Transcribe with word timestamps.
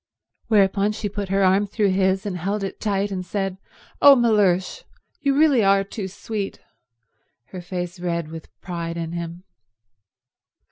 Whereupon 0.47 0.93
she 0.93 1.07
put 1.09 1.29
her 1.29 1.43
arm 1.43 1.67
through 1.67 1.91
his 1.91 2.25
and 2.25 2.35
held 2.35 2.63
it 2.63 2.79
tight 2.81 3.11
and 3.11 3.23
said, 3.23 3.59
"Oh, 4.01 4.15
Mellersh, 4.15 4.81
you 5.19 5.37
really 5.37 5.63
are 5.63 5.83
too 5.83 6.07
sweet!"—her 6.07 7.61
face 7.61 7.99
red 7.99 8.29
with 8.31 8.49
pride 8.61 8.97
in 8.97 9.11
him. 9.11 9.43